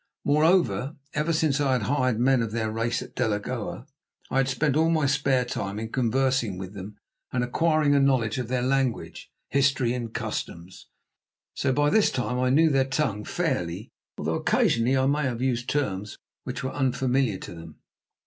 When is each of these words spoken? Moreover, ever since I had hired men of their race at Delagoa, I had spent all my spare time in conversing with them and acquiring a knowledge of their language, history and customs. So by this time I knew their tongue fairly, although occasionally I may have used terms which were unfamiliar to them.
Moreover, 0.25 0.95
ever 1.13 1.31
since 1.31 1.61
I 1.61 1.73
had 1.73 1.83
hired 1.83 2.19
men 2.19 2.41
of 2.41 2.51
their 2.53 2.71
race 2.71 3.03
at 3.03 3.13
Delagoa, 3.13 3.85
I 4.31 4.37
had 4.37 4.47
spent 4.49 4.75
all 4.75 4.89
my 4.89 5.05
spare 5.05 5.45
time 5.45 5.77
in 5.77 5.91
conversing 5.91 6.57
with 6.57 6.73
them 6.73 6.97
and 7.31 7.43
acquiring 7.43 7.93
a 7.93 7.99
knowledge 7.99 8.39
of 8.39 8.47
their 8.47 8.63
language, 8.63 9.29
history 9.49 9.93
and 9.93 10.11
customs. 10.11 10.87
So 11.53 11.71
by 11.71 11.91
this 11.91 12.09
time 12.09 12.39
I 12.39 12.49
knew 12.49 12.71
their 12.71 12.83
tongue 12.85 13.25
fairly, 13.25 13.91
although 14.17 14.37
occasionally 14.39 14.97
I 14.97 15.05
may 15.05 15.21
have 15.25 15.39
used 15.39 15.69
terms 15.69 16.17
which 16.45 16.63
were 16.63 16.71
unfamiliar 16.73 17.37
to 17.37 17.53
them. 17.53 17.75